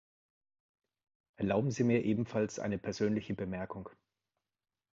Erlauben 1.35 1.69
Sie 1.69 1.83
mir 1.83 2.03
ebenfalls 2.03 2.57
eine 2.57 2.79
persönliche 2.79 3.35
Bemerkung. 3.35 3.87